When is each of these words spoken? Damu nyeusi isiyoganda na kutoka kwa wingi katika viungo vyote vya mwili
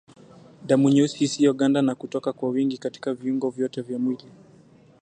Damu 0.67 0.89
nyeusi 0.89 1.23
isiyoganda 1.23 1.81
na 1.81 1.95
kutoka 1.95 2.33
kwa 2.33 2.49
wingi 2.49 2.77
katika 2.77 3.13
viungo 3.13 3.49
vyote 3.49 3.81
vya 3.81 3.99
mwili 3.99 4.25